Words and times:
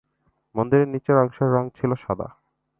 মন্দিরের 0.55 0.87
নিচের 0.87 1.17
অংশের 1.17 1.49
রং 1.53 1.63
ছিল 1.75 1.91
সাদা। 1.95 2.27